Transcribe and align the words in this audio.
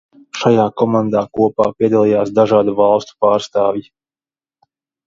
Šajā 0.43 0.63
komandā 0.81 1.21
kopā 1.39 1.67
piedalījās 1.83 2.35
dažādu 2.41 2.77
valstu 2.81 3.21
pārstāvji. 3.27 3.89